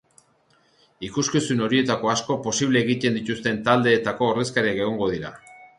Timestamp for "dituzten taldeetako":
3.21-4.33